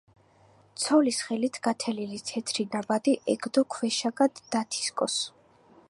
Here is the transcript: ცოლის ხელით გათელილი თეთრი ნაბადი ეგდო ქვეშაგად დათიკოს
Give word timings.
ცოლის 0.83 1.19
ხელით 1.27 1.59
გათელილი 1.67 2.19
თეთრი 2.31 2.65
ნაბადი 2.77 3.15
ეგდო 3.35 3.65
ქვეშაგად 3.77 4.43
დათიკოს 4.57 5.21